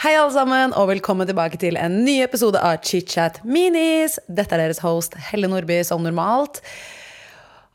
[0.00, 4.18] Hei, alle sammen, og velkommen tilbake til en ny episode av ChitChat Minis.
[4.28, 6.60] Dette er deres host Helle Nordby som normalt.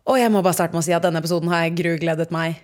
[0.05, 2.62] Og jeg må bare starte med å si at denne episoden har jeg grugledet meg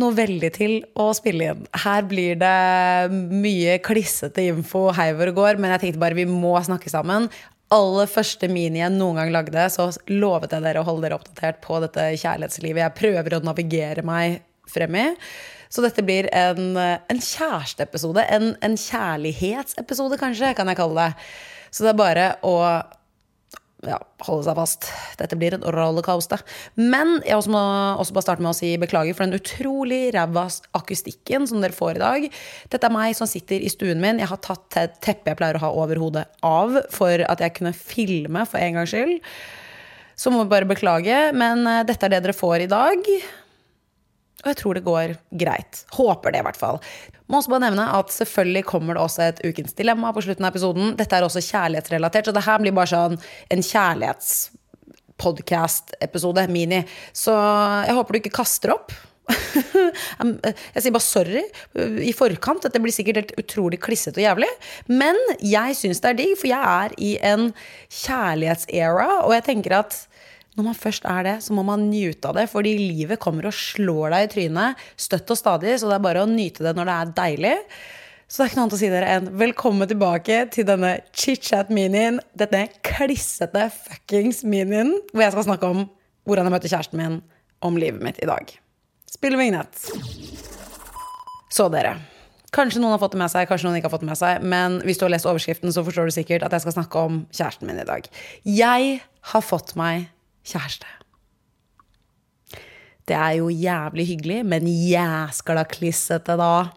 [0.00, 1.64] noe veldig til å spille inn.
[1.84, 6.54] Her blir det mye klissete info heiver og går, men jeg tenkte bare vi må
[6.64, 7.28] snakke sammen.
[7.70, 11.60] Aller første mini jeg noen gang lagde, så lovet jeg dere å holde dere oppdatert
[11.62, 15.06] på dette kjærlighetslivet jeg prøver å navigere meg frem i.
[15.70, 18.24] Så dette blir en, en kjæresteepisode.
[18.34, 21.28] En, en kjærlighetsepisode, kanskje, kan jeg kalle det.
[21.70, 22.56] Så det er bare å
[23.86, 24.88] ja, holde seg fast.
[25.20, 26.42] Dette blir en rollercoaster.
[26.76, 27.62] Men jeg også må
[28.02, 31.96] også bare starte med å si beklager for den utrolig ræva akustikken som dere får
[31.96, 32.26] i dag.
[32.72, 34.20] Dette er meg som sitter i stuen min.
[34.20, 34.68] Jeg har tatt
[35.00, 38.80] teppet jeg pleier å ha over hodet av for at jeg kunne filme for en
[38.80, 39.20] gangs skyld.
[40.20, 43.06] Så må vi bare beklage, men eh, dette er det dere får i dag.
[44.40, 45.08] Og jeg tror det går
[45.42, 45.72] greit.
[45.96, 46.78] Håper det, i hvert fall.
[47.30, 50.52] Må også bare nevne at selvfølgelig kommer det også et ukens dilemma på slutten av
[50.54, 50.86] episoden.
[50.98, 53.16] Dette er også kjærlighetsrelatert, så det her blir bare sånn
[53.52, 56.80] en kjærlighetspodkast-episode, mini.
[57.12, 57.32] Så
[57.86, 58.88] jeg håper du ikke kaster opp.
[60.74, 61.42] jeg sier bare sorry
[62.02, 62.62] i forkant.
[62.66, 64.50] Dette blir sikkert helt utrolig klissete og jævlig.
[64.90, 67.42] Men jeg syns det er digg, for jeg er i en
[68.00, 69.90] kjærlighetsera, og jeg tenker at
[70.58, 72.48] når man først er det, så må man nyte av det.
[72.50, 76.24] Fordi livet kommer og slår deg i trynet støtt og stadig, så det er bare
[76.24, 77.56] å nyte det når det er deilig.
[78.30, 82.20] Så det er ikke noe annet å si dere enn velkommen tilbake til denne chit-chat-minien.
[82.38, 85.88] Denne klissete fuckings minien hvor jeg skal snakke om
[86.28, 87.16] hvordan jeg møtte kjæresten min,
[87.66, 88.52] om livet mitt i dag.
[89.10, 89.74] Spill vignett.
[91.50, 91.96] Så dere.
[92.54, 94.46] Kanskje noen har fått det med seg, kanskje noen ikke har fått det med seg.
[94.46, 97.20] Men hvis du har lest overskriften, så forstår du sikkert at jeg skal snakke om
[97.34, 98.06] kjæresten min i dag.
[98.46, 98.96] Jeg
[99.32, 100.08] har fått meg
[100.50, 100.96] kjæreste.
[103.08, 106.68] Det er jo jævlig hyggelig, men jæskla klissete, da.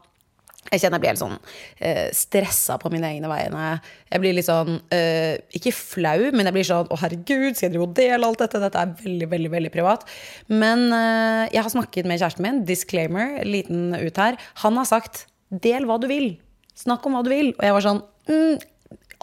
[0.72, 1.36] Jeg kjenner jeg blir helt sånn
[1.84, 3.66] eh, stressa på mine egne vegne.
[4.10, 7.74] Jeg blir litt sånn eh, Ikke flau, men jeg blir sånn Å, herregud, skal jeg
[7.76, 8.62] drive og dele alt dette?
[8.64, 10.08] Dette er veldig, veldig veldig privat.
[10.50, 12.64] Men eh, jeg har snakket med kjæresten min.
[12.70, 14.40] Disclaimer, liten ut her.
[14.64, 16.38] Han har sagt 'del hva du vil'.
[16.80, 17.52] Snakk om hva du vil.
[17.54, 18.64] Og jeg var sånn mm,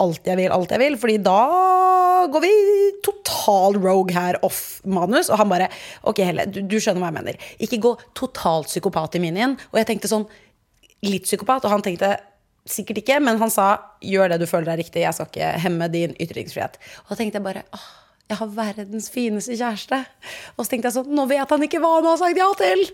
[0.01, 0.97] alt jeg vil, alt jeg vil.
[1.01, 1.39] Fordi da
[2.31, 2.53] går vi
[3.05, 5.29] total rogue her off manus.
[5.29, 5.69] Og han bare
[6.07, 7.47] Ok, Helle, du, du skjønner hva jeg mener.
[7.61, 9.57] Ikke gå totalt psykopat i minien.
[9.71, 10.27] Og jeg tenkte sånn
[11.05, 12.13] litt psykopat, og han tenkte
[12.69, 13.71] sikkert ikke, men han sa
[14.05, 16.77] gjør det du føler er riktig, jeg skal ikke hemme din ytringsfrihet.
[17.03, 17.87] Og da tenkte jeg bare åh,
[18.31, 19.97] jeg har verdens fineste kjæreste.
[20.55, 22.85] Og så tenkte jeg sånn, nå vet han ikke hva han har sagt ja til!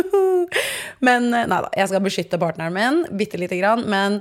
[1.06, 3.84] men nei da, jeg skal beskytte partneren min bitte lite grann.
[3.90, 4.20] Men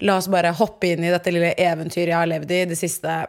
[0.00, 3.20] La oss bare hoppe inn i dette lille eventyret jeg har levd i de siste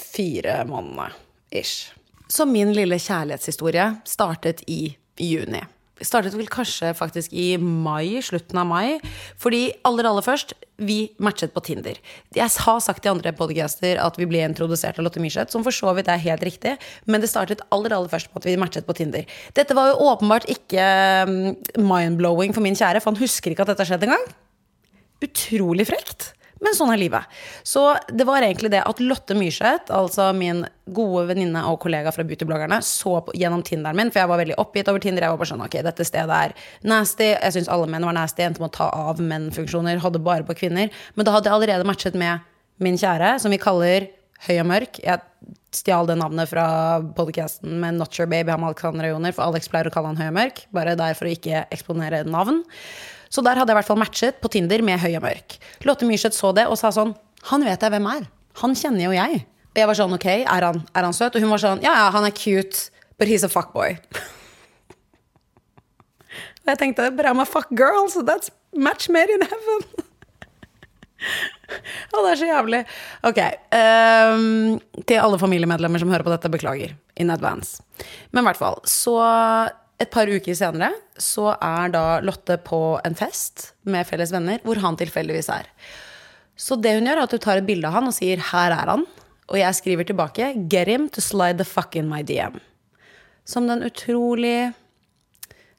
[0.00, 1.12] fire månedene.
[1.54, 1.92] Ish.
[2.32, 5.60] Så min lille kjærlighetshistorie startet i juni.
[6.02, 8.96] Startet vel kanskje faktisk i mai, slutten av mai.
[9.40, 12.00] Fordi aller, aller først, vi matchet på Tinder.
[12.34, 15.76] Jeg har sagt i andre podcaster at vi ble introdusert av Lotte Myrseth, som for
[15.76, 16.74] så vidt er helt riktig,
[17.06, 19.28] men det startet aller, aller først på at vi matchet på Tinder.
[19.54, 20.88] Dette var jo åpenbart ikke
[21.30, 24.26] mm, mind-blowing for min kjære, for han husker ikke at dette skjedde engang
[25.24, 26.32] utrolig frekt.
[26.64, 27.32] Men sånn er livet.
[27.66, 30.62] Så det var egentlig det at Lotte Myrseth, altså min
[30.96, 34.56] gode venninne og kollega fra Beautybloggerne, så på, gjennom Tinderen min, for jeg var veldig
[34.62, 35.26] oppgitt over Tinder.
[35.26, 36.56] Jeg var bare sånn, ok, dette stedet er
[36.88, 37.34] nasty.
[37.34, 38.46] Jeg syns alle menn var nasty.
[38.46, 40.00] Endte med å ta av menn-funksjoner.
[40.04, 40.92] Hadde bare på kvinner.
[41.18, 42.46] Men da hadde jeg allerede matchet med
[42.82, 44.08] min kjære, som vi kaller
[44.44, 44.98] Høy og mørk.
[45.00, 45.22] Jeg
[45.74, 46.66] stjal det navnet fra
[47.16, 50.26] podcasten med Not Your Baby av Alexander Joner, for Alex pleier å kalle han høy
[50.28, 50.64] og mørk.
[50.74, 52.60] Bare der for å ikke eksponere navn.
[53.34, 55.56] Så der hadde jeg i hvert fall matchet på Tinder med høy og mørk.
[55.88, 57.16] Lotte Myrseth så det og sa sånn
[57.50, 58.28] Han vet jeg hvem er.
[58.62, 59.42] Han kjenner jo jeg.
[59.74, 61.34] Og jeg var sånn ok, er han, er han søt?
[61.34, 63.96] Og hun var sånn ja ja, han er cute, but he's a fuckboy.
[66.62, 69.88] og jeg tenkte but I'm a fuck girl, so that's match made in heaven.
[72.14, 72.80] Å, det er så jævlig.
[73.26, 73.40] Ok.
[73.74, 74.76] Um,
[75.08, 77.82] til alle familiemedlemmer som hører på dette, beklager in advance.
[78.30, 79.16] Men i hvert fall, så
[80.02, 84.80] et par uker senere så er da Lotte på en fest med felles venner, hvor
[84.82, 85.68] han tilfeldigvis er.
[86.58, 88.72] Så det hun gjør, er at hun tar et bilde av han og sier 'her
[88.72, 89.06] er han'.
[89.50, 92.60] Og jeg skriver tilbake 'get him to slide the fuck in my DM'.
[93.44, 94.74] Som den utrolig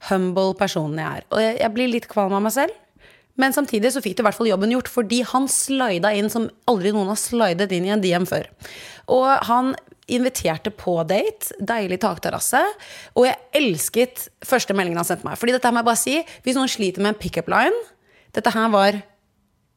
[0.09, 1.23] humble personen jeg er.
[1.31, 2.71] Og jeg, jeg blir litt kvalm av meg selv.
[3.35, 6.50] Men samtidig så fikk du i hvert fall jobben gjort, fordi han slida inn som
[6.71, 8.47] aldri noen har slidet inn i en DM før.
[9.11, 9.75] Og han
[10.12, 11.56] inviterte på date.
[11.60, 12.62] Deilig takterrasse.
[13.16, 15.40] Og jeg elsket første meldingen han sendte meg.
[15.42, 16.16] Fordi dette må jeg bare si,
[16.46, 17.84] hvis noen sliter med en pickup line
[18.36, 18.98] Dette her var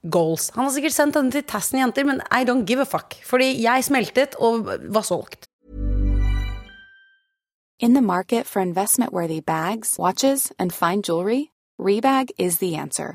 [0.03, 0.49] goals.
[0.57, 3.15] Han har sikkert sendt denne til Tassen jenter, men I don't give a fuck.
[3.23, 5.47] Fordi jeg smeltet og var solgt.
[7.79, 13.15] In the market for investment worthy bags, watches, and fine jewelry, Rebag is the answer.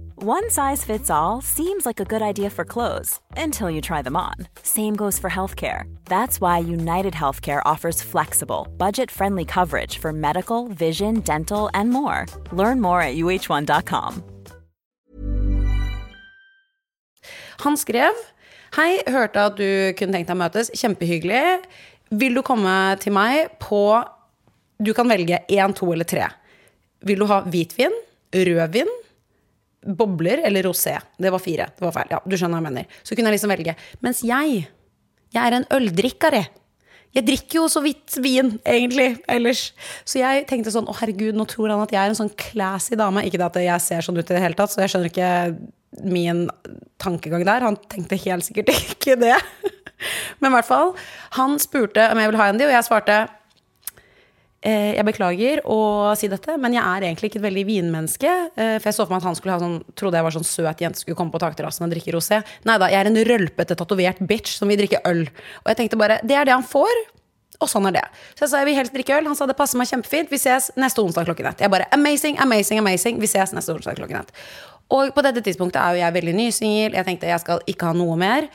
[0.23, 4.15] One size fits all seems like a good idea for clothes until you try them
[4.15, 4.35] on.
[4.61, 5.91] Same goes for healthcare.
[6.05, 12.27] That's why United Healthcare offers flexible, budget friendly coverage for medical, vision, dental, and more.
[12.51, 14.23] Learn more at uh1.com.
[17.65, 18.13] Han skrev
[18.77, 20.69] Hei, hørte at du kunne tenkt deg å møtes.
[20.77, 21.65] Kjempehyggelig.
[22.13, 24.05] Vil du komme til meg på
[24.77, 26.29] Du kan velge én, to eller tre.
[27.01, 28.03] Vil du ha hvitvin,
[28.33, 28.99] rødvin,
[29.81, 30.95] bobler eller rosé?
[31.17, 31.69] Det var fire.
[31.77, 32.13] Det var feil.
[32.13, 32.97] Ja, du skjønner hva jeg mener.
[33.03, 33.75] Så kunne jeg liksom velge.
[34.05, 34.65] Mens jeg,
[35.33, 36.41] jeg er en øldrikker,
[37.11, 39.73] Jeg drikker jo så vidt vin, egentlig, ellers.
[40.07, 42.95] Så jeg tenkte sånn, å herregud, nå tror han at jeg er en sånn classy
[42.95, 43.25] dame.
[43.27, 45.31] Ikke at jeg ser sånn ut i det hele tatt, så jeg skjønner ikke
[46.07, 46.45] min
[47.03, 47.65] tankegang der.
[47.67, 49.35] Han tenkte helt sikkert ikke det.
[50.39, 50.95] Men i hvert fall,
[51.35, 53.19] han spurte om jeg ville ha en de, og jeg svarte
[54.93, 55.77] jeg beklager å
[56.19, 58.33] si dette, men jeg er egentlig ikke et veldig vinmenneske.
[58.53, 60.45] Eh, for jeg så for meg at han skulle ha sånn, trodde jeg var sånn
[60.45, 62.43] søt jente skulle komme på takterrassen og drikke rosé.
[62.69, 65.25] Nei da, jeg er en rølpete, tatovert bitch som vil drikke øl.
[65.63, 66.93] Og jeg tenkte bare, det er det han får.
[67.61, 68.05] Og sånn er det.
[68.35, 69.27] Så jeg sa jeg vil helst drikke øl.
[69.29, 70.29] Han sa det passer meg kjempefint.
[70.33, 71.61] Vi ses neste onsdag klokken ett.
[71.61, 73.21] Jeg bare amazing, amazing, amazing.
[73.21, 74.33] Vi ses neste onsdag klokken ett.
[74.93, 76.97] Og på dette tidspunktet er jo jeg veldig nysingel.
[76.97, 78.49] Jeg tenkte jeg skal ikke ha noe mer.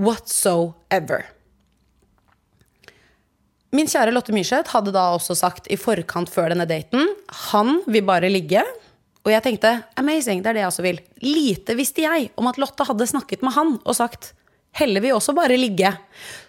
[0.00, 1.26] Whatsoever.
[3.70, 7.06] Min kjære Lotte Myrseth hadde da også sagt i forkant før denne daten
[7.50, 8.64] han vil bare ligge.
[9.22, 11.00] Og jeg tenkte amazing, det er det jeg også vil.
[11.22, 14.32] Lite visste jeg om at Lotte hadde snakket med han og sagt
[14.78, 15.90] Helle vil også bare ligge.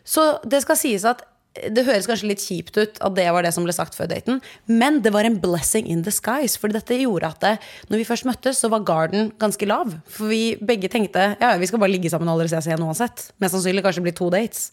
[0.05, 3.51] Så det skal sies at det høres kanskje litt kjipt ut at det var det
[3.51, 4.37] som ble sagt før daten,
[4.71, 6.55] men det var en blessing in disguise.
[6.61, 7.53] For dette gjorde at det,
[7.89, 9.97] når vi først møttes, så var garden ganske lav.
[10.07, 13.31] For vi begge tenkte ja, vi skal bare ligge sammen og aldri ses igjen uansett.
[13.41, 14.69] Mest sannsynlig kanskje bli to dates.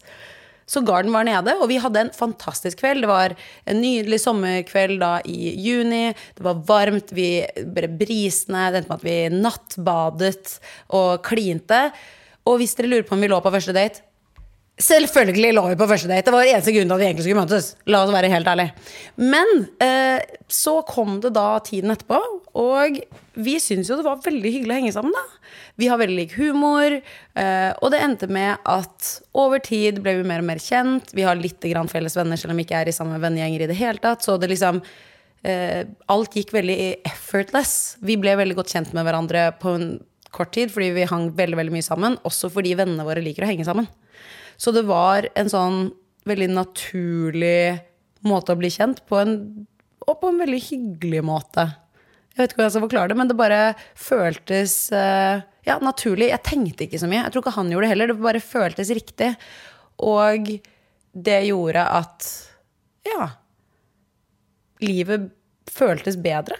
[0.69, 3.01] Så garden var nede, og vi hadde en fantastisk kveld.
[3.01, 3.33] Det var
[3.65, 6.11] en nydelig sommerkveld da i juni.
[6.37, 7.31] Det var varmt, vi
[7.73, 8.67] ble brisende.
[8.69, 10.59] Det endte med at vi nattbadet
[10.93, 11.87] og klinte.
[12.45, 14.05] Og hvis dere lurer på om vi lå på første date
[14.79, 16.29] Selvfølgelig lå vi på første date.
[16.29, 17.65] Det var eneste grunn til at vi egentlig skulle møtes.
[17.91, 18.93] La oss være helt ærlige.
[19.19, 19.49] Men
[19.83, 22.19] eh, så kom det da tiden etterpå,
[22.59, 23.01] og
[23.35, 25.51] vi syntes jo det var veldig hyggelig å henge sammen, da.
[25.83, 30.25] Vi har veldig lik humor, eh, og det endte med at over tid ble vi
[30.31, 31.11] mer og mer kjent.
[31.15, 33.71] Vi har litt grann felles venner, selv om vi ikke er i samme vennegjenger i
[33.73, 34.23] det hele tatt.
[34.23, 34.79] Så det liksom
[35.43, 37.97] eh, Alt gikk veldig effortless.
[37.99, 39.89] Vi ble veldig godt kjent med hverandre på en
[40.31, 42.19] kort tid fordi vi hang veldig, veldig mye sammen.
[42.27, 43.91] Også fordi vennene våre liker å henge sammen.
[44.59, 45.77] Så det var en sånn
[46.27, 47.79] veldig naturlig
[48.27, 49.37] måte å bli kjent på, en,
[50.03, 51.69] og på en veldig hyggelig måte.
[52.33, 53.61] Jeg vet ikke hvordan jeg skal forklare det, men det bare
[53.97, 56.29] føltes uh, ja, naturlig.
[56.33, 57.23] Jeg tenkte ikke så mye.
[57.23, 58.11] Jeg tror ikke han gjorde det heller.
[58.11, 59.31] Det bare føltes riktig.
[60.03, 60.51] Og
[61.15, 62.29] det gjorde at
[63.07, 63.31] ja
[64.83, 65.29] livet
[65.69, 66.55] føltes bedre,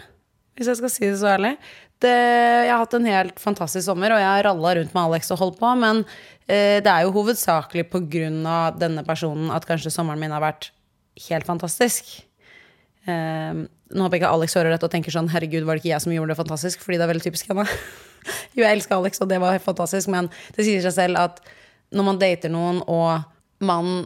[0.55, 1.53] hvis jeg skal si det så ærlig.
[1.99, 5.33] Det, jeg har hatt en helt fantastisk sommer, og jeg har ralla rundt med Alex
[5.35, 5.71] og holdt på.
[5.81, 6.05] Men
[6.47, 8.71] eh, det er jo hovedsakelig pga.
[8.79, 10.71] denne personen at kanskje sommeren min har vært
[11.27, 12.13] helt fantastisk.
[13.03, 15.93] Eh, nå håper jeg ikke Alex hører dette og tenker sånn Herregud, var det ikke
[15.95, 16.85] jeg som gjorde det fantastisk?
[16.85, 17.65] Fordi det er veldig typisk henne.
[18.55, 21.43] jo, jeg elsker Alex, og det var helt fantastisk, men det sier seg selv at
[21.95, 23.25] når man dater noen, og
[23.65, 24.05] man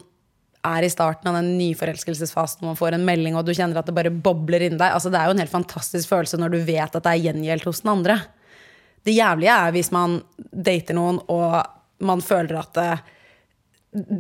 [0.64, 3.96] er i starten av den nyforelskelsesfasen, man får en melding, og du kjenner at det
[3.96, 4.96] bare bobler inni deg.
[4.96, 7.68] Altså, det er jo en helt fantastisk følelse når du vet at det er gjengjeldt
[7.68, 8.20] hos den andre.
[9.04, 11.60] Det jævlige er hvis man dater noen, og
[12.08, 12.88] man føler at det,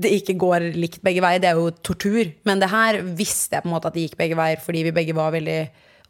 [0.03, 1.41] det ikke går likt begge veier.
[1.43, 2.27] Det er jo tortur.
[2.47, 4.95] Men det her visste jeg på en måte at det gikk begge veier, fordi vi
[4.95, 5.59] begge var veldig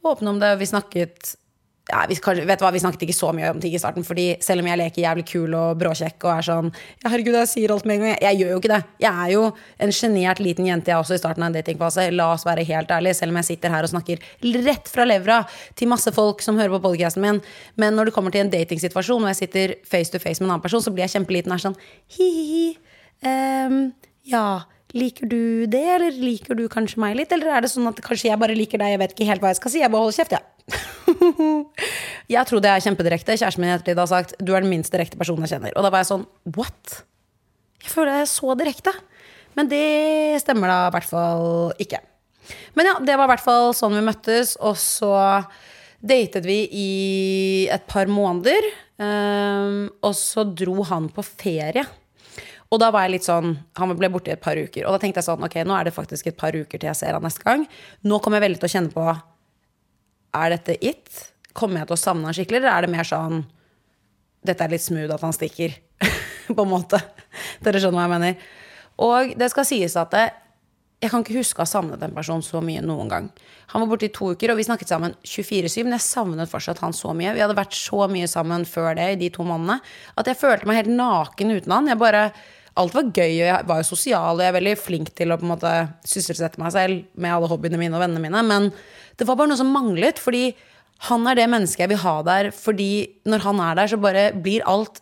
[0.03, 0.55] åpne om det.
[0.59, 1.35] Vi snakket
[1.91, 4.37] ja, vi, vet du hva, vi snakket ikke så mye om ting i starten, fordi
[4.43, 7.73] selv om jeg leker jævlig kul og bråkjekk og er sånn ja, herregud, jeg sier
[7.75, 8.13] alt med en gang.
[8.23, 8.79] Jeg gjør jo ikke det.
[9.03, 9.41] Jeg er jo
[9.83, 12.07] en sjenert liten jente, jeg også, i starten av en datingfase.
[12.15, 14.23] La oss være helt ærlige, selv om jeg sitter her og snakker
[14.63, 15.41] rett fra levra
[15.75, 17.41] til masse folk som hører på podcasten min.
[17.75, 20.55] Men når det kommer til en datingsituasjon, og jeg sitter face to face med en
[20.55, 21.79] annen person, så blir jeg kjempeliten og er sånn
[22.15, 22.65] hi-hi-hi.
[23.27, 23.77] Um,
[24.31, 24.45] ja,
[24.95, 27.35] liker du det, eller liker du kanskje meg litt?
[27.35, 29.51] Eller er det sånn at kanskje jeg bare liker deg, jeg vet ikke helt hva
[29.51, 30.47] jeg skal si, jeg bare holder kjeft, jeg.
[30.47, 30.52] Ja.
[32.35, 33.37] jeg trodde jeg er kjempedirekte.
[33.39, 35.75] Kjæresten min ettertid har sagt du er den minst direkte personen jeg kjenner.
[35.77, 37.03] Og da var jeg sånn what?
[37.83, 38.95] Jeg føler jeg er så direkte.
[39.57, 39.85] Men det
[40.41, 41.47] stemmer da i hvert fall
[41.83, 42.01] ikke.
[42.77, 44.55] Men ja, det var i hvert fall sånn vi møttes.
[44.63, 45.13] Og så
[46.03, 46.93] datet vi i
[47.71, 48.69] et par måneder.
[49.01, 51.85] Um, og så dro han på ferie.
[52.73, 54.87] Og da var jeg litt sånn Han ble borte i et par uker.
[54.87, 56.97] Og da tenkte jeg sånn Ok, nå er det faktisk et par uker til jeg
[56.97, 57.67] ser han neste gang.
[58.05, 59.05] Nå kommer jeg veldig til å kjenne på
[60.33, 61.23] er dette it?
[61.53, 63.43] Kommer jeg til å savne han skikkelig, eller er det mer sånn
[64.43, 65.71] Dette er litt smooth at han stikker,
[66.57, 66.99] på en måte.
[67.63, 68.47] Dere skjønner hva jeg mener.
[69.03, 70.25] Og det skal sies at det,
[71.03, 73.29] jeg kan ikke huske å ha savnet en person så mye noen gang.
[73.73, 76.79] Han var borte i to uker, og vi snakket sammen 24-7, men jeg savnet fortsatt
[76.83, 77.33] han så mye.
[77.35, 79.79] Vi hadde vært så mye sammen før det, i de to månedene,
[80.19, 81.89] at jeg følte meg helt naken uten han.
[81.91, 82.23] Jeg bare,
[82.79, 85.37] alt var gøy, og jeg var jo sosial, og jeg er veldig flink til å
[85.37, 85.73] på en måte
[86.09, 88.69] sysselsette meg selv med alle hobbyene mine og vennene mine, men
[89.19, 90.47] det var bare noe som manglet, fordi
[91.09, 92.49] han er det mennesket jeg vil ha der.
[92.55, 92.91] Fordi
[93.27, 95.01] når han er der, så bare blir alt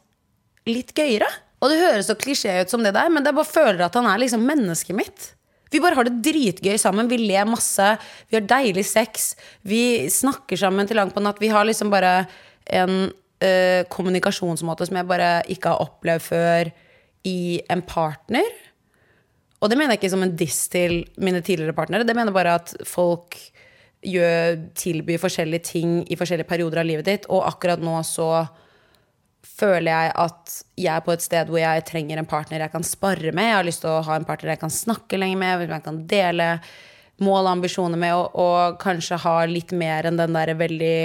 [0.70, 1.30] litt gøyere.
[1.62, 4.10] Og det høres så klisjé ut som det der, men jeg bare føler at han
[4.10, 5.28] er liksom mennesket mitt.
[5.72, 7.08] Vi bare har det dritgøy sammen.
[7.08, 7.94] Vi ler masse.
[8.28, 9.36] Vi har deilig sex.
[9.64, 11.40] Vi snakker sammen til langt på natt.
[11.40, 12.26] Vi har liksom bare
[12.66, 16.74] en øh, kommunikasjonsmåte som jeg bare ikke har opplevd før
[17.28, 18.48] i en partner.
[19.62, 22.08] Og det mener jeg ikke som en diss til mine tidligere partnere.
[22.08, 23.38] Det mener bare at folk
[24.02, 27.28] gjør, tilbyr forskjellige ting i forskjellige perioder av livet ditt.
[27.30, 28.32] Og akkurat nå så
[29.46, 32.86] føler jeg at jeg er på et sted hvor jeg trenger en partner jeg kan
[32.86, 33.52] spare med.
[33.52, 36.02] Jeg har lyst til å ha en partner jeg kan snakke lenger med, jeg kan
[36.10, 36.54] dele
[37.22, 40.96] mål og ambisjoner med, og, og kanskje ha litt mer enn den derre veldig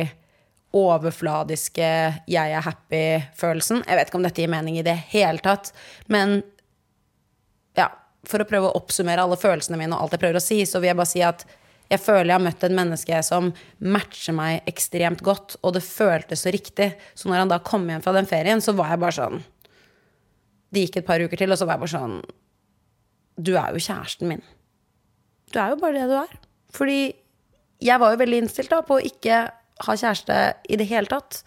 [0.76, 1.88] overfladiske
[2.28, 3.84] 'jeg er happy'-følelsen.
[3.86, 5.72] Jeg vet ikke om dette gir mening i det hele tatt,
[6.08, 6.42] men
[7.76, 7.88] ja,
[8.26, 10.80] for å prøve å oppsummere alle følelsene mine og alt jeg prøver å si, så
[10.80, 11.46] vil jeg bare si at
[11.86, 16.42] jeg føler jeg har møtt en menneske som matcher meg ekstremt godt, og det føltes
[16.42, 16.96] så riktig.
[17.14, 19.44] Så når han da kom hjem fra den ferien, så var jeg bare sånn
[20.74, 22.16] Det gikk et par uker til, og så var jeg bare sånn
[23.38, 24.42] Du er jo kjæresten min.
[25.52, 26.34] Du er jo bare det du er.
[26.74, 26.98] Fordi
[27.86, 29.44] jeg var jo veldig innstilt da på å ikke
[29.84, 30.38] ha kjæreste
[30.70, 31.42] i det hele tatt.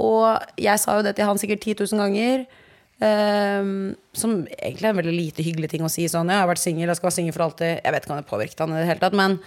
[0.00, 2.44] Og jeg sa jo det til han sikkert 10 000 ganger.
[3.02, 6.04] Um, som egentlig er en veldig lite hyggelig ting å si.
[6.10, 7.80] Sånn, jeg har vært singel, jeg skal være singel for alltid.
[7.80, 9.16] Jeg vet ikke om det påvirket han i det hele tatt.
[9.18, 9.38] Men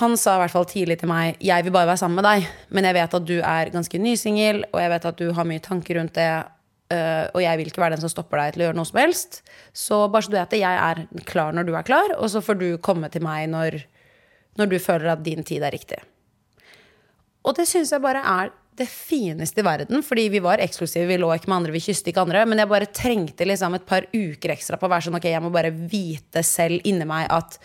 [0.00, 2.50] han sa i hvert fall tidlig til meg jeg vil bare være sammen med deg,
[2.72, 5.64] men jeg vet at du er ganske nysingel, og jeg vet at du har mye
[5.64, 6.28] tanker rundt det,
[6.92, 9.02] uh, og jeg vil ikke være den som stopper deg til å gjøre noe som
[9.02, 9.42] helst.
[9.76, 12.44] Så bare så du vet det, jeg er klar når du er klar, og så
[12.44, 13.82] får du komme til meg når,
[14.60, 16.00] når du føler at din tid er riktig.
[17.42, 21.18] Og det syns jeg bare er det fineste i verden, fordi vi var eksklusive, vi
[21.20, 22.44] lå ikke med andre, vi kysset ikke andre.
[22.48, 25.44] Men jeg bare trengte liksom et par uker ekstra på å være sånn ok, jeg
[25.44, 27.58] må bare vite selv inni meg at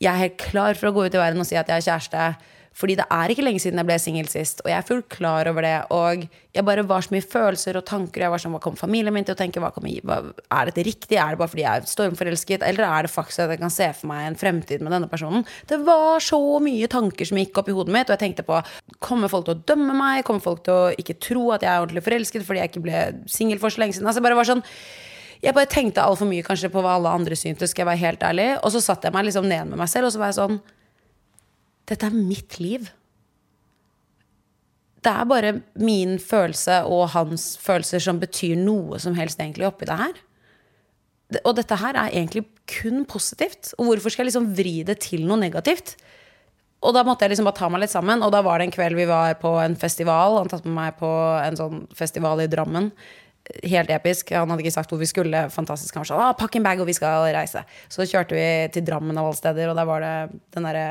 [0.00, 1.88] jeg er helt klar for å gå ut i verden og si at jeg har
[1.88, 2.28] kjæreste.
[2.76, 5.48] Fordi det er ikke lenge siden jeg ble singel sist, og jeg er fullt klar
[5.50, 5.74] over det.
[5.92, 6.22] Og
[6.54, 8.22] jeg bare var så mye følelser og tanker.
[8.24, 9.60] Jeg var sånn, Hva kommer familien min til å tenke?
[9.74, 10.20] Kommer, hva,
[10.54, 11.18] er dette riktig?
[11.18, 12.64] Er det bare fordi jeg er stormforelsket?
[12.66, 15.44] Eller er det faktisk at jeg kan se for meg en fremtid med denne personen?
[15.68, 18.62] Det var så mye tanker som gikk opp i hodet mitt, og jeg tenkte på
[19.02, 20.24] Kommer folk til å dømme meg?
[20.28, 23.04] Kommer folk til å ikke tro at jeg er ordentlig forelsket fordi jeg ikke ble
[23.30, 24.08] singel for så lenge siden?
[24.08, 24.64] Altså, jeg bare var sånn
[25.40, 28.24] jeg bare tenkte altfor mye kanskje på hva alle andre syntes, skal jeg være helt
[28.28, 28.48] ærlig.
[28.60, 30.58] Og så satte jeg meg liksom ned med meg selv, og så var jeg sånn
[31.90, 32.88] Dette er mitt liv.
[35.00, 39.88] Det er bare min følelse og hans følelser som betyr noe som helst egentlig oppi
[39.88, 40.18] det her.
[41.44, 43.72] Og dette her er egentlig kun positivt.
[43.78, 45.96] Og hvorfor skal jeg liksom vri det til noe negativt?
[46.80, 48.22] Og da måtte jeg liksom bare ta meg litt sammen.
[48.24, 50.38] Og da var det en kveld vi var på en festival.
[50.40, 52.92] Han tatt med meg på en sånn festival i Drammen
[53.64, 54.32] helt episk.
[54.36, 55.46] Han hadde ikke sagt hvor vi skulle.
[55.52, 55.94] Fantastisk.
[55.94, 57.64] Han var sånn, ah, pakk en bag, og vi skal reise.
[57.92, 60.86] Så kjørte vi til Drammen av alle steder, og der var det den derre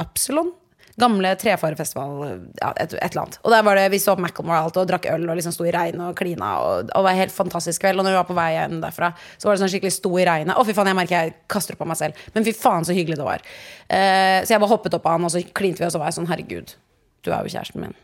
[0.00, 0.54] Absalon.
[0.98, 3.36] Gamle Trefarefestival, ja, et, et, eller annet.
[3.46, 5.52] Og der var det, vi så på Macclemore og alt, og drakk øl og liksom
[5.54, 6.48] sto i regn og klina.
[6.64, 8.00] Og, og var helt fantastisk kveld.
[8.00, 10.24] Og når vi var på vei hjem derfra, så var det sånn skikkelig sto i
[10.26, 10.58] regnet.
[10.58, 12.24] Å, fy faen, jeg merker jeg kaster opp på meg selv.
[12.34, 13.44] Men fy faen, så hyggelig det var.
[13.86, 16.10] Uh, så jeg bare hoppet opp av han, og så klinte vi, og så var
[16.10, 16.74] jeg sånn, herregud,
[17.22, 17.94] du er jo kjæresten min.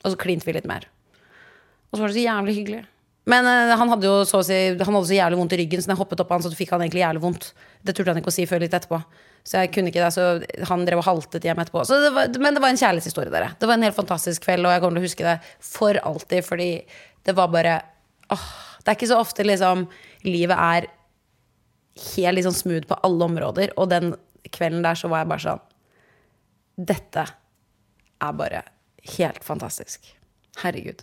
[0.00, 0.88] Og så klinte vi litt mer.
[1.90, 2.80] Og så var det så jævlig hyggelig.
[3.28, 5.92] Men uh, han hadde jo så, si, han hadde så jævlig vondt i ryggen, så
[5.92, 7.52] da jeg hoppet opp av han, så fikk han egentlig jævlig vondt.
[7.84, 9.02] Det turte han ikke å si før litt etterpå.
[9.42, 11.82] Så jeg kunne ikke det, så han drev og haltet hjem etterpå.
[11.88, 13.50] Det var, men det var en kjærlighetshistorie, dere.
[13.58, 16.46] Det var en helt fantastisk kveld, og jeg kommer til å huske det for alltid,
[16.46, 16.68] fordi
[17.26, 17.80] det var bare
[18.34, 18.50] åh,
[18.82, 19.86] Det er ikke så ofte liksom
[20.26, 20.88] livet er
[22.14, 24.14] helt liksom smooth på alle områder, og den
[24.54, 25.62] kvelden der så var jeg bare sånn
[26.92, 27.26] Dette
[28.22, 28.62] er bare
[29.18, 30.06] helt fantastisk.
[30.62, 31.02] Herregud.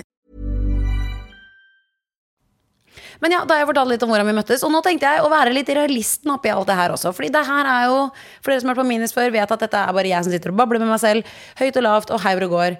[3.21, 4.63] Men ja, da har jeg fortalt litt om hvordan vi møttes.
[4.65, 7.13] Og nå tenkte jeg å være litt realisten oppi alt det her også.
[7.13, 7.99] Fordi det her er jo,
[8.41, 10.33] for dere som har vært på Minis før, vet at dette er bare jeg som
[10.33, 11.33] sitter og babler med meg selv.
[11.61, 12.77] Høyt og lavt og hauger og går.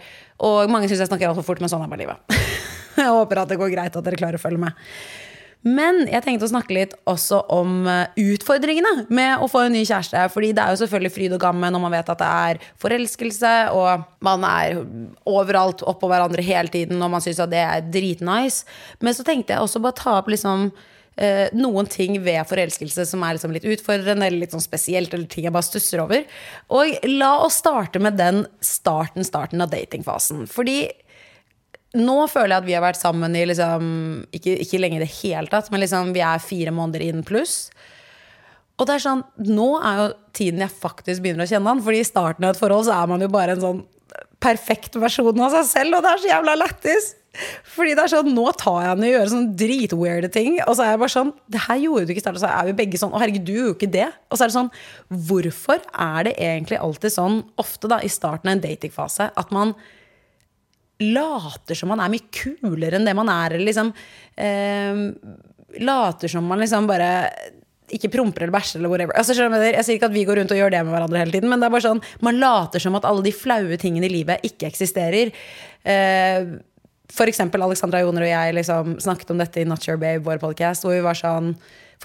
[0.52, 2.40] Og mange syns jeg snakker altfor fort, men sånn er bare livet.
[3.04, 4.88] jeg håper at det går greit, at dere klarer å følge med.
[5.62, 9.84] Men jeg tenkte å snakke litt også om eh, utfordringene med å få en ny
[9.86, 10.24] kjæreste.
[10.34, 13.52] Fordi det er jo selvfølgelig fryd og gammen når man vet at det er forelskelse,
[13.78, 14.80] og man er
[15.30, 18.66] overalt oppå hverandre hele tiden, og man syns at det er dritnice.
[19.06, 20.72] Men så tenkte jeg også bare ta opp liksom
[21.22, 25.30] eh, noen ting ved forelskelse som er liksom litt utfordrende eller litt sånn spesielt, eller
[25.30, 26.26] ting jeg bare stusser over.
[26.74, 30.48] Og la oss starte med den starten, starten av datingfasen.
[30.50, 30.84] Fordi
[31.98, 33.88] nå føler jeg at vi har vært sammen i liksom
[34.32, 37.66] Ikke, ikke lenge i det hele tatt, men liksom vi er fire måneder inn pluss.
[38.80, 41.82] Og det er sånn, nå er jo tiden jeg faktisk begynner å kjenne han.
[41.86, 43.82] Fordi i starten av et forhold så er man jo bare en sånn
[44.42, 47.12] perfekt versjon av seg selv, og det er så jævla lættis.
[47.76, 50.74] Fordi det er sånn, nå tar jeg han i å gjøre sånne dritweirde ting, og
[50.76, 52.68] så er jeg bare sånn Det her gjorde du ikke i starten, og så er
[52.68, 54.10] vi begge sånn Å, herregud, du gjorde jo ikke det.
[54.28, 54.74] Og så er det sånn
[55.30, 59.76] Hvorfor er det egentlig alltid sånn, ofte da, i starten av en datingfase, at man
[61.02, 63.94] later som man er mye kulere enn det man er, eller liksom
[64.36, 65.08] eh,
[65.82, 67.08] Later som man liksom bare
[67.96, 69.16] ikke promper eller bæsjer eller whatever.
[69.20, 71.36] Altså, jeg, jeg sier ikke at vi går rundt og gjør det med hverandre hele
[71.36, 74.12] tiden, men det er bare sånn, man later som at alle de flaue tingene i
[74.12, 75.32] livet ikke eksisterer.
[75.84, 76.52] Eh,
[77.12, 80.40] for eksempel Alexandra Joner og jeg liksom snakket om dette i Not Your Babe, vår
[80.44, 81.54] podcast, hvor vi var sånn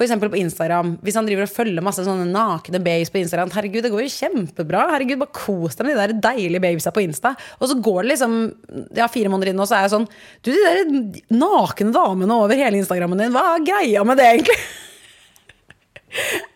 [0.05, 0.97] eksempel på Instagram.
[1.05, 4.13] Hvis han driver og følger masse sånne nakne babes på Instagram Herregud, det går jo
[4.13, 4.83] kjempebra.
[4.93, 7.33] Herregud, Bare kos deg med de der deilige babesa på Insta.
[7.57, 8.35] Og så går det liksom
[8.99, 10.09] ja, fire måneder inn, og så er jeg sånn
[10.45, 10.83] Du, de der
[11.33, 14.59] nakne damene over hele Instagrammen din, hva er greia med det, egentlig?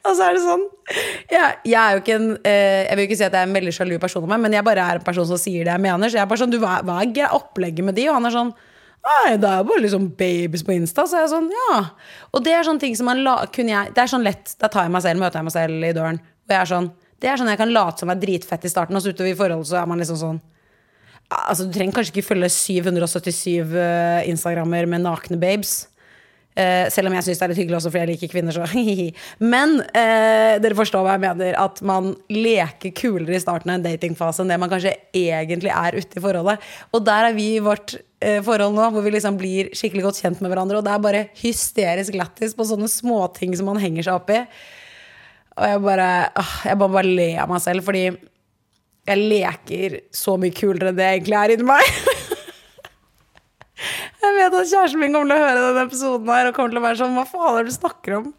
[0.08, 0.62] Og så er det sånn
[1.28, 3.56] jeg, jeg, er jo ikke en eh, Jeg vil ikke si at jeg er en
[3.58, 5.84] veldig sjalu person, av meg, men jeg bare er en person som sier det jeg
[5.84, 6.08] mener.
[6.08, 8.08] Så jeg er bare sånn, du, hva, hva er opplegget med de?
[8.08, 8.52] Og han er sånn
[9.00, 11.06] Nei, det er bare liksom babies på Insta.
[11.08, 11.78] Så er jeg sånn, ja.
[12.36, 14.54] Og det er sånne ting som man la, kunne jeg Det er sånn lett.
[14.60, 16.20] Da tar jeg meg selv, møter jeg meg selv i døren.
[16.20, 18.72] Og jeg er sånn Det er sånn jeg kan late som jeg er dritfett i
[18.72, 20.40] starten, og så utover i forholdet så er man liksom sånn
[21.30, 25.84] Altså, du trenger kanskje ikke følge 777 uh, Instagrammer med nakne babes.
[26.50, 28.64] Uh, selv om jeg syns det er litt hyggelig også fordi jeg liker kvinner, så
[29.52, 31.58] Men uh, dere forstår hva jeg mener.
[31.62, 35.98] At man leker kulere i starten av en datingfase enn det man kanskje egentlig er
[35.98, 36.66] ute i forholdet.
[36.90, 40.22] Og der er vi i vårt uh, forhold nå, hvor vi liksom blir skikkelig godt
[40.24, 40.80] kjent med hverandre.
[40.80, 44.42] Og det er bare hysterisk lættis på sånne småting som man henger seg opp i.
[45.60, 46.10] Og jeg bare,
[46.66, 48.08] jeg bare, bare le av meg selv, fordi
[49.10, 51.94] jeg leker så mye kulere enn det egentlig er inni meg.
[54.20, 56.80] jeg vet at kjæresten min kommer til å høre denne episoden her og kommer til
[56.80, 58.32] å være sånn Hva faen er det du snakker om?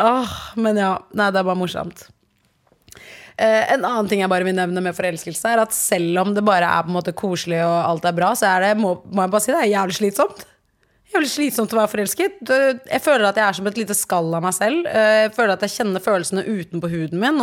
[0.00, 0.94] Åh, men ja.
[1.14, 2.06] Nei, det er bare morsomt.
[3.40, 6.44] Eh, en annen ting jeg bare vil nevne med forelskelse, er at selv om det
[6.44, 9.24] bare er på en måte koselig og alt er bra, så er det, må, må
[9.24, 10.44] jeg bare si det, er jævlig slitsomt.
[11.10, 12.36] Jævlig slitsomt å være forelsket.
[12.46, 14.84] Jeg føler at jeg er som et lite skall av meg selv.
[14.86, 17.40] Eh, Jeg føler at jeg kjenner følelsene utenpå huden min.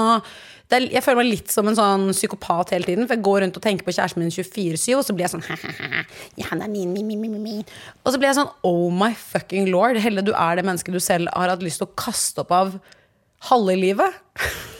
[0.67, 3.07] Det er, jeg føler meg litt som en sånn psykopat hele tiden.
[3.09, 5.43] For jeg går rundt og tenker på kjæresten min 24-7, og så blir jeg sånn
[6.39, 7.67] ja, han er min, min, min, min.
[8.05, 9.99] Og så blir jeg sånn oh my fucking lord.
[10.03, 12.75] Helle, du er det mennesket du selv har hatt lyst til å kaste opp av
[13.51, 14.23] halve livet.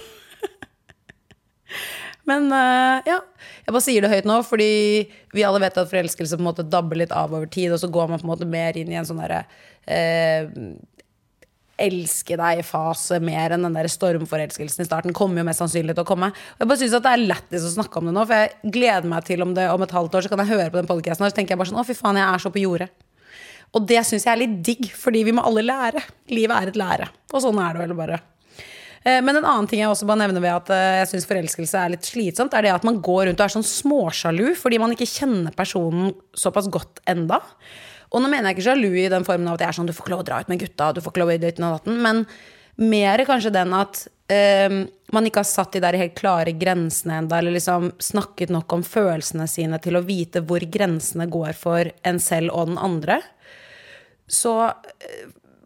[2.28, 3.22] Men uh, ja,
[3.63, 4.72] jeg bare sier det høyt nå, fordi
[5.36, 7.90] vi alle vet at forelskelse på en måte dabber litt av over tid, og så
[7.92, 9.46] går man på en måte mer inn i en sånn derre
[9.88, 10.52] uh,
[11.78, 16.10] elske deg-fase mer enn den der stormforelskelsen i starten kommer jo mest sannsynlig til å
[16.10, 16.32] komme.
[16.34, 18.72] Og jeg bare synes at det er lættis å snakke om det nå, for jeg
[18.78, 20.90] gleder meg til om det om et halvt år så kan jeg høre på den
[20.90, 22.90] podcasten og så tenker jeg bare sånn, å fy faen, jeg er så på jordet.
[23.76, 26.02] Og det syns jeg er litt digg, fordi vi må alle lære.
[26.32, 27.10] Livet er et lære.
[27.34, 28.22] Og sånn er det vel bare.
[29.08, 31.80] Eh, Men en annen ting jeg også bare nevner ved at eh, jeg syns forelskelse
[31.80, 34.96] er litt slitsomt, er det at man går rundt og er sånn småsjalu fordi man
[34.96, 37.39] ikke kjenner personen såpass godt enda.
[38.12, 39.96] Og nå mener jeg ikke sjalu i den formen av at jeg er sånn du
[39.96, 41.76] får ikke lov å dra ut med gutta, du får ikke lov å ditten og
[41.78, 42.24] datten, men
[42.78, 44.76] mer kanskje den at eh,
[45.15, 48.86] man ikke har satt de der helt klare grensene enda, eller liksom snakket nok om
[48.86, 53.20] følelsene sine til å vite hvor grensene går for en selv og den andre.
[54.28, 54.54] Så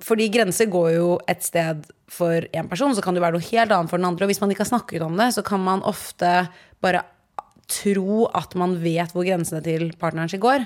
[0.01, 3.71] fordi grenser går jo et sted for én person, så kan det være noe helt
[3.71, 4.25] annet for den andre.
[4.25, 6.31] Og hvis man ikke har snakket om det, så kan man ofte
[6.83, 7.05] bare
[7.71, 10.65] tro at man vet hvor grensene til partneren sin går.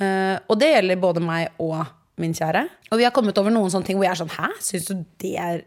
[0.00, 1.82] Uh, og det gjelder både meg og
[2.22, 2.66] min kjære.
[2.92, 5.04] Og vi har kommet over noen sånne ting hvor jeg er sånn Hæ, syns du
[5.22, 5.64] det er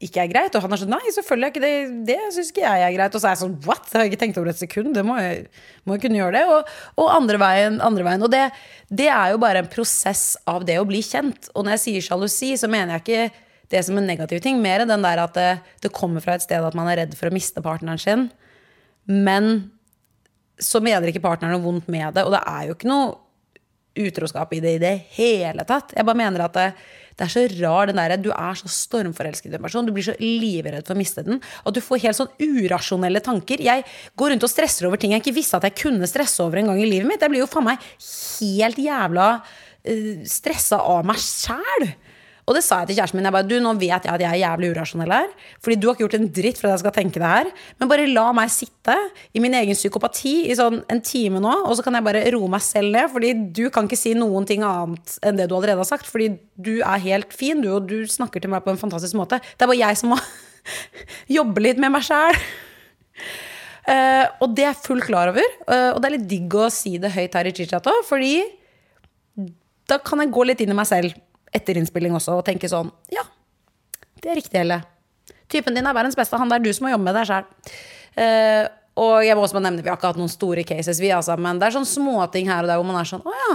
[0.00, 0.54] ikke er greit?
[0.56, 3.14] Og han er sånn Nei, selvfølgelig er ikke det Det syns ikke jeg er greit.
[3.16, 3.84] Og så er jeg sånn What?
[3.84, 4.94] Det har jeg ikke tenkt over et sekund.
[4.96, 5.44] Det må jeg,
[5.84, 6.44] må jeg kunne gjøre det.
[6.54, 6.70] Og,
[7.04, 7.76] og andre veien.
[7.84, 8.24] Andre veien.
[8.24, 8.46] Og det,
[8.88, 11.50] det er jo bare en prosess av det å bli kjent.
[11.52, 14.62] Og når jeg sier sjalusi, så mener jeg ikke det som en negativ ting.
[14.62, 15.50] Mer den der at det,
[15.84, 18.30] det kommer fra et sted at man er redd for å miste partneren sin.
[19.10, 19.70] Men
[20.60, 22.24] så mener ikke partneren noe vondt med det.
[22.24, 23.12] Og det er jo ikke noe
[24.00, 25.94] utroskap i det i det hele tatt.
[25.96, 26.68] Jeg bare mener at det,
[27.20, 30.06] det er så rar den der, Du er så stormforelsket i en person, du blir
[30.06, 33.60] så livredd for å miste den, at du får helt sånn urasjonelle tanker.
[33.60, 33.84] Jeg
[34.16, 36.72] går rundt og stresser over ting jeg ikke visste at jeg kunne stresse over en
[36.72, 37.20] gang i livet mitt.
[37.20, 41.90] Jeg blir jo faen meg helt jævla uh, stressa av meg sjæl.
[42.50, 43.28] Og det sa jeg til kjæresten min.
[43.28, 45.28] Jeg bare, du, nå vet jeg at jeg er jævlig urasjonell her.
[45.62, 47.50] Fordi du har ikke gjort en dritt for at jeg skal tenke det her.
[47.78, 48.96] Men bare la meg sitte
[49.30, 52.50] i min egen psykopati i sånn en time nå, og så kan jeg bare roe
[52.50, 53.06] meg selv ned.
[53.14, 56.10] Fordi du kan ikke si noen ting annet enn det du allerede har sagt.
[56.10, 59.38] Fordi du er helt fin, du, og du snakker til meg på en fantastisk måte.
[59.54, 60.20] Det er bare jeg som må
[61.38, 62.42] jobbe litt med meg sjæl.
[63.86, 65.46] Uh, og det er jeg fullt klar over.
[65.70, 68.34] Uh, og det er litt digg å si det høyt her i chit-chat òg, fordi
[69.90, 71.14] da kan jeg gå litt inn i meg selv
[71.54, 73.24] etter innspilling også og tenke sånn Ja,
[74.20, 74.82] det er riktig, Helle.
[75.50, 76.38] Typen din er verdens beste.
[76.38, 77.48] Han der er du som må jobbe med deg sjæl.
[78.20, 78.66] Uh,
[79.00, 81.60] og jeg må også nevne, vi har ikke hatt noen store cases, vi altså, men
[81.60, 83.54] det er sånn småting her og der hvor man er sånn Å ja.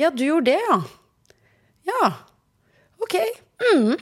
[0.00, 0.78] Ja, du gjorde det, ja.
[1.90, 2.12] Ja.
[3.02, 3.18] Ok.
[3.60, 3.98] Mm.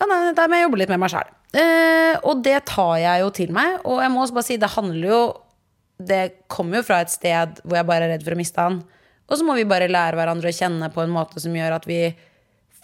[0.00, 1.30] Ja, nei, der må jeg jobbe litt med meg sjæl.
[1.50, 3.76] Uh, og det tar jeg jo til meg.
[3.84, 5.20] Og jeg må også bare si, det handler jo
[6.00, 8.78] Det kommer jo fra et sted hvor jeg bare er redd for å miste han.
[9.30, 11.86] Og så må vi bare lære hverandre å kjenne på en måte som gjør at
[11.88, 12.02] vi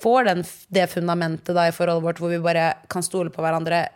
[0.02, 3.86] får den, det fundamentet da, i forholdet vårt hvor vi bare kan stole på hverandre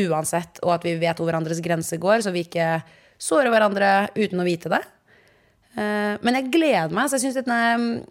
[0.00, 2.80] uansett, og at vi vet hvor hverandres grenser går, så vi ikke
[3.20, 4.80] sårer hverandre uten å vite det.
[5.76, 7.10] Eh, men jeg gleder meg.
[7.10, 8.04] Så jeg synes denne,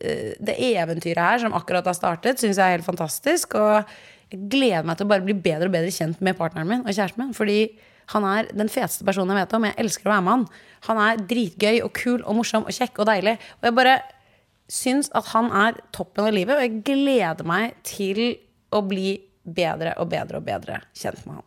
[0.00, 3.54] eh, det eventyret her som akkurat har startet, syns jeg er helt fantastisk.
[3.54, 3.84] Og
[4.32, 6.92] jeg gleder meg til å bare bli bedre og bedre kjent med partneren min og
[6.92, 7.36] kjæresten min.
[7.36, 7.60] Fordi
[8.12, 9.66] han er den feteste personen jeg vet om.
[9.68, 10.46] Jeg elsker å være med han.
[10.88, 13.34] Han er dritgøy og kul og morsom og kjekk og deilig.
[13.60, 13.96] Og jeg bare
[14.72, 18.22] syns at han er toppen av livet, og jeg gleder meg til
[18.72, 19.14] å bli
[19.48, 21.46] bedre og bedre og bedre kjent med han.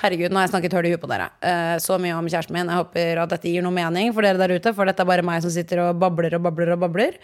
[0.00, 1.26] Herregud, nå har jeg snakket høl i huet på dere.
[1.44, 2.70] Eh, Så mye om kjæresten min.
[2.72, 5.24] Jeg håper at dette gir noe mening for dere der ute, for dette er bare
[5.26, 7.18] meg som sitter og babler og babler og babler.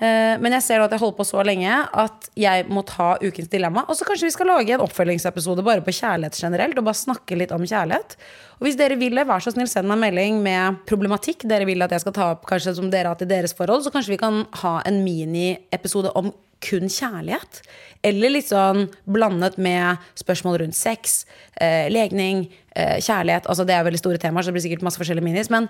[0.00, 3.50] Eh, Men jeg ser at jeg holder på så lenge at jeg må ta ukens
[3.52, 3.84] dilemma.
[3.88, 7.36] Og så kanskje vi skal lage en oppfølgingsepisode bare på kjærlighet generelt, og bare snakke
[7.36, 8.16] litt om kjærlighet.
[8.60, 11.68] Og hvis dere vil det, vær så snill, send meg en melding med problematikk dere
[11.68, 13.92] vil at jeg skal ta opp, kanskje som dere har hatt i deres forhold, så
[13.92, 17.62] kanskje vi kan ha en miniepisode om kun kjærlighet.
[18.04, 21.24] Eller litt sånn blandet med spørsmål rundt sex,
[21.56, 23.48] eh, legning, eh, kjærlighet.
[23.48, 25.50] Altså det er veldig store temaer, så det blir sikkert masse forskjellige minis.
[25.50, 25.68] Men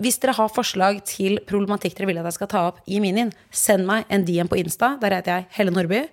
[0.00, 3.32] hvis dere har forslag til problematikk dere vil at jeg skal ta opp i minien,
[3.52, 4.94] send meg en DM på Insta.
[5.00, 6.06] Der heter jeg Helle Nordby.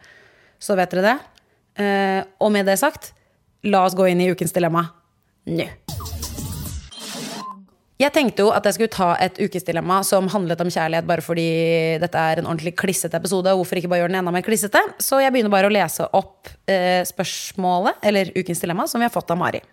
[0.59, 1.17] Så vet dere det.
[1.79, 3.13] Eh, og med det sagt,
[3.63, 4.89] la oss gå inn i ukens dilemma
[5.47, 5.69] nå.
[7.97, 11.47] Jeg tenkte jo at jeg skulle ta et ukesdilemma som handlet om kjærlighet, bare fordi
[12.03, 13.55] dette er en ordentlig klissete episode.
[13.57, 14.83] Hvorfor ikke bare gjøre den enda mer klissete?
[15.01, 19.15] Så jeg begynner bare å lese opp eh, spørsmålet, eller ukens dilemma, som vi har
[19.15, 19.63] fått av Mari.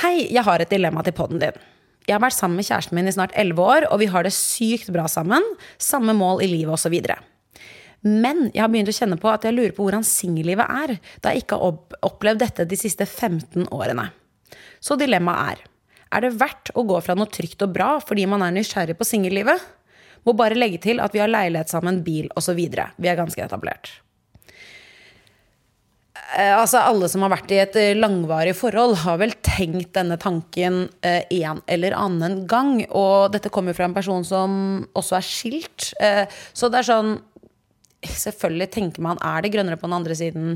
[0.00, 1.62] Hei, jeg har et dilemma til podden din.
[2.08, 4.32] Jeg har vært sammen med kjæresten min i snart elleve år, og vi har det
[4.34, 5.44] sykt bra sammen.
[5.78, 6.96] Samme mål i livet osv.
[8.06, 11.34] Men jeg har begynt å kjenne på at jeg lurer på hvordan singellivet er, da
[11.34, 14.08] jeg ikke har opplevd dette de siste 15 årene.
[14.80, 15.66] Så dilemmaet er
[16.10, 19.06] er det verdt å gå fra noe trygt og bra fordi man er nysgjerrig på
[19.06, 19.62] singellivet?
[20.26, 22.58] Må bare legge til at vi har leilighet sammen, bil osv.
[22.58, 23.92] Vi er ganske etablert.
[26.38, 30.18] Eh, altså Alle som har vært i et eh, langvarig forhold, har vel tenkt denne
[30.20, 32.84] tanken eh, en eller annen gang.
[32.86, 34.52] Og dette kommer fra en person som
[34.94, 35.90] også er skilt.
[36.52, 37.18] Så det er sånn
[38.00, 40.54] Selvfølgelig tenker man er det grønnere på den andre siden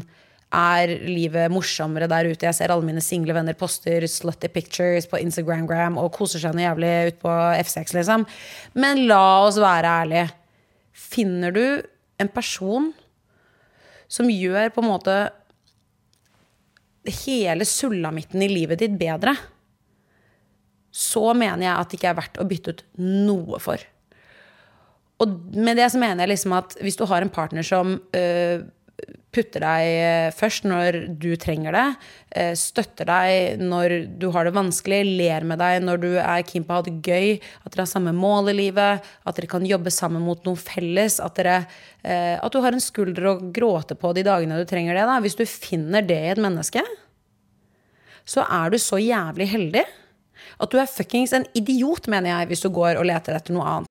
[0.54, 2.46] er livet morsommere der ute.
[2.46, 6.64] Jeg ser alle mine single venner poster slutty pictures på Instagram og koser seg noe
[6.64, 8.24] jævlig ut på F6, liksom.
[8.80, 10.30] Men la oss være ærlige.
[10.96, 11.64] Finner du
[12.22, 12.88] en person
[14.08, 15.18] som gjør på en måte
[17.04, 19.34] hele sulamitten i livet ditt bedre,
[20.94, 23.82] så mener jeg at det ikke er verdt å bytte ut noe for.
[25.22, 28.64] Og med det så mener jeg liksom at hvis du har en partner som øh,
[29.34, 31.86] putter deg eh, først når du trenger det.
[32.34, 35.00] Eh, støtter deg når du har det vanskelig.
[35.18, 37.40] Ler med deg når du er keen på å ha det gøy.
[37.64, 39.10] At dere har samme mål i livet.
[39.26, 41.18] At dere kan jobbe sammen mot noe felles.
[41.24, 41.64] At, dere,
[42.02, 45.08] eh, at du har en skulder å gråte på de dagene du trenger det.
[45.10, 45.18] Da.
[45.24, 46.84] Hvis du finner det i et menneske,
[48.24, 49.84] så er du så jævlig heldig
[50.62, 53.66] at du er fuckings en idiot, mener jeg, hvis du går og leter etter noe
[53.76, 53.90] annet.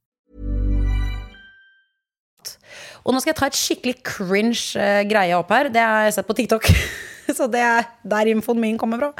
[3.01, 5.71] Og nå skal jeg ta et skikkelig cringe uh, greie opp her.
[5.73, 6.67] Det har jeg sett på TikTok.
[7.37, 9.11] Så det er der infoen min kommer fra.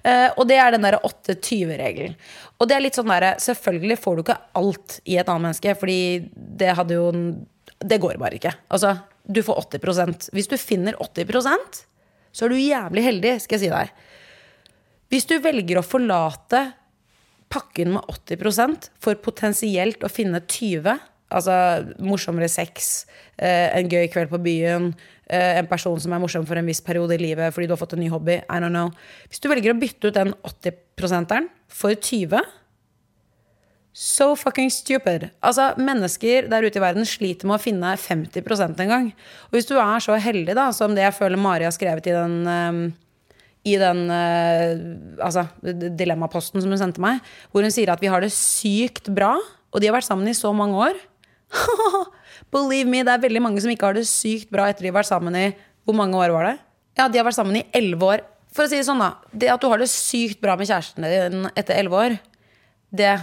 [0.00, 2.16] Uh, og det er den derre 8-20-regelen.
[2.60, 5.76] Og det er litt sånn der, Selvfølgelig får du ikke alt i et annet menneske,
[5.78, 6.00] fordi
[6.34, 7.12] det hadde jo
[7.80, 8.52] Det går bare ikke.
[8.68, 11.84] Altså, du får 80% Hvis du finner 80%
[12.32, 13.90] så er du jævlig heldig, skal jeg si deg.
[15.10, 16.62] Hvis du velger å forlate
[17.50, 21.54] pakken med 80% for potensielt å finne 20 Altså
[22.02, 23.06] morsommere sex,
[23.38, 24.90] eh, en gøy kveld på byen,
[25.30, 27.80] eh, en person som er morsom for en viss periode i livet fordi du har
[27.80, 28.40] fått en ny hobby.
[28.42, 28.90] I don't know.
[29.28, 32.40] Hvis du velger å bytte ut den 80% for 20
[33.92, 35.30] So fucking stupid.
[35.42, 39.08] Altså, Mennesker der ute i verden sliter med å finne 50% en gang.
[39.50, 42.14] Og hvis du er så heldig da, som det jeg føler Mari har skrevet i
[42.14, 42.82] den um,
[43.66, 47.18] i den uh, altså, dilemmaposten som hun sendte meg,
[47.52, 49.34] hvor hun sier at vi har det sykt bra,
[49.70, 50.96] og de har vært sammen i så mange år.
[52.54, 55.00] Believe me, det er veldig mange som ikke har det sykt bra etter de har
[55.00, 55.48] vært sammen i
[55.86, 56.56] Hvor mange år var det?
[56.98, 58.24] Ja, de har vært sammen i elleve år.
[58.54, 59.14] For å si det sånn, da.
[59.30, 62.16] Det at du har det sykt bra med kjæresten din etter elleve år,
[62.90, 63.14] det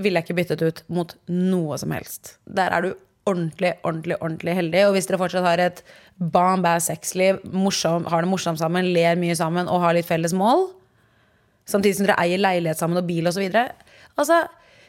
[0.00, 2.36] ville jeg ikke byttet ut mot noe som helst.
[2.48, 2.90] Der er du
[3.28, 4.84] ordentlig, ordentlig, ordentlig heldig.
[4.88, 5.82] Og hvis dere fortsatt har et
[6.16, 10.34] bam bam sexliv, morsom, har det morsomt sammen, ler mye sammen og har litt felles
[10.36, 10.68] mål,
[11.68, 13.44] samtidig som dere eier leilighet sammen og bil osv.
[14.16, 14.42] Altså,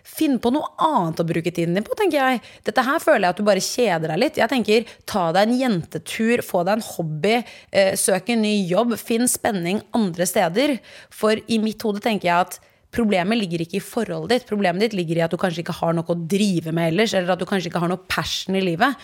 [0.08, 2.42] Finn på noe annet å bruke tiden din på, tenker jeg.
[2.68, 4.42] Dette her føler jeg at du bare kjeder deg litt.
[4.42, 7.38] Jeg tenker, Ta deg en jentetur, få deg en hobby,
[7.72, 10.80] eh, søk en ny jobb, finn spenning andre steder.
[11.10, 12.60] For i mitt hode tenker jeg at
[12.92, 14.48] Problemet ligger ikke i forholdet ditt.
[14.50, 17.32] Problemet ditt ligger i at du kanskje ikke har noe å drive med ellers, eller
[17.32, 19.00] at du kanskje ikke har noe passion i livet.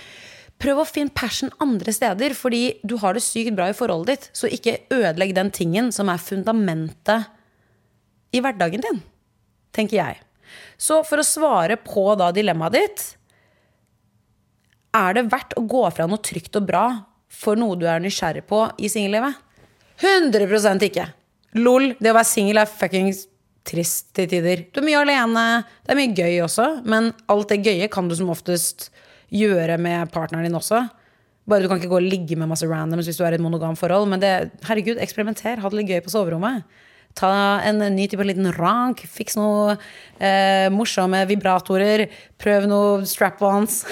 [0.60, 4.30] Prøv å finne passion andre steder, fordi du har det sykt bra i forholdet ditt.
[4.36, 7.32] Så ikke ødelegg den tingen som er fundamentet
[8.36, 9.04] i hverdagen din,
[9.72, 10.20] tenker jeg.
[10.78, 13.06] Så for å svare på da dilemmaet ditt
[14.98, 16.86] Er det verdt å gå fra noe trygt og bra
[17.28, 19.36] for noe du er nysgjerrig på i singellivet?
[20.02, 21.08] 100% ikke!
[21.58, 23.26] Lol, det å være singel er fuckings
[23.68, 24.64] trist til tider.
[24.72, 25.44] Du er mye alene.
[25.84, 28.90] Det er mye gøy også, men alt det gøye kan du som oftest
[29.34, 30.86] gjøre med partneren din også.
[31.48, 33.44] Bare du kan ikke gå og ligge med masse randoms hvis du er i et
[33.44, 34.10] monogam forhold.
[34.12, 34.34] Men det,
[34.68, 35.62] herregud, eksperimenter.
[35.64, 36.68] Ha det litt gøy på soverommet.
[37.18, 37.32] Ta
[37.66, 39.04] en ny type liten rank.
[39.10, 42.08] Fiks noe eh, morsomme vibratorer.
[42.38, 43.84] Prøv noe strap-ons.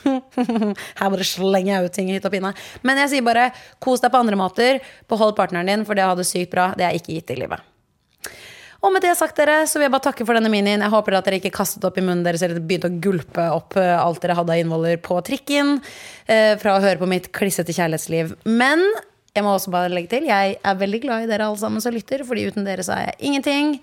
[1.00, 2.54] Her bare slenger jeg ut ting i hytt og pinne.
[2.86, 3.50] Men jeg sier bare
[3.82, 4.80] kos deg på andre måter.
[5.10, 7.42] Behold partneren din, for det å ha det sykt bra, det er ikke gitt i
[7.42, 7.66] livet.
[8.80, 10.80] Og med det sagt, dere, så vil jeg bare takke for denne minien.
[10.80, 13.76] Jeg håper at dere ikke kastet opp i munnen deres eller begynte å gulpe opp
[13.76, 15.76] eh, alt dere hadde av innvoller på trikken.
[16.24, 18.32] Eh, fra å høre på mitt klissete kjærlighetsliv.
[18.48, 18.86] Men
[19.34, 21.94] jeg må også bare legge til, jeg er veldig glad i dere alle sammen som
[21.94, 23.76] lytter, fordi uten dere så er jeg ingenting.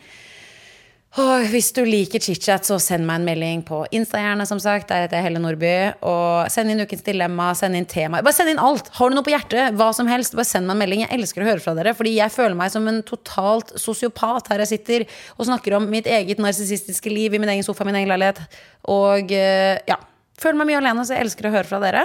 [1.18, 4.90] Og hvis du liker chit-chat, så send meg en melding på Insta, gjerne, som sagt.
[4.92, 5.72] Der heter jeg Helle Nordby.
[6.06, 8.20] Og send inn ukens dilemma, send inn tema.
[8.22, 8.92] Bare send inn alt!
[9.00, 9.74] Har du noe på hjertet?
[9.80, 10.36] Hva som helst.
[10.38, 11.02] Bare send meg en melding.
[11.08, 14.62] Jeg elsker å høre fra dere, fordi jeg føler meg som en totalt sosiopat her
[14.62, 15.08] jeg sitter
[15.40, 18.44] og snakker om mitt eget narsissistiske liv i min egen sofa, min egen leilighet.
[18.94, 19.98] Og eh, ja.
[20.38, 22.04] Føler meg mye alene, så jeg elsker å høre fra dere.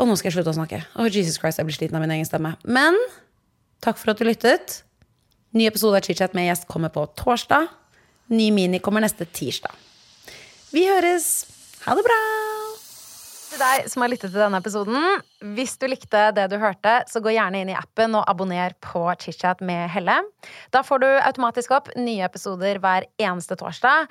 [0.00, 0.80] Og nå skal jeg slutte å snakke.
[0.98, 2.56] Å, Jesus Christ, jeg blir sliten av min egen stemme.
[2.66, 2.98] Men
[3.84, 4.80] takk for at du lyttet.
[5.54, 7.68] Ny episode av ChitChat med gjest kommer på torsdag.
[8.34, 9.74] Ny mini kommer neste tirsdag.
[10.74, 11.44] Vi høres.
[11.84, 12.18] Ha det bra!
[13.54, 15.04] Til deg som har lyttet til denne episoden,
[15.54, 19.04] hvis du likte det du hørte, så gå gjerne inn i appen og abonner på
[19.20, 20.16] ChitChat med Helle.
[20.74, 24.10] Da får du automatisk opp nye episoder hver eneste torsdag.